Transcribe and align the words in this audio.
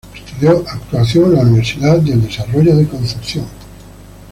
Estudió 0.15 0.65
actuación 0.67 1.25
en 1.25 1.33
la 1.35 1.41
Universidad 1.41 1.99
del 1.99 2.23
Desarrollo 2.23 2.75
de 2.75 2.87
Concepción. 2.87 3.45